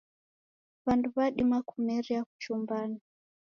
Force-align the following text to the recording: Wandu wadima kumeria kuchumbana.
Wandu 0.85 1.07
wadima 1.17 1.61
kumeria 1.61 2.23
kuchumbana. 2.25 2.99